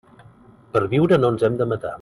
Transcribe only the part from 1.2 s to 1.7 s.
no ens hem